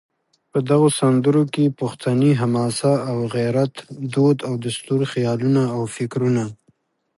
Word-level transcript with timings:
په 0.51 0.59
دغو 0.69 0.87
سندرو 0.99 1.43
کې 1.53 1.75
پښتني 1.79 2.31
حماسه 2.41 2.93
او 3.09 3.17
غیرت، 3.35 3.73
دود 4.13 4.37
او 4.47 4.53
دستور، 4.65 4.99
خیالونه 5.11 5.61
او 5.75 5.81
فکرونه 5.95 6.43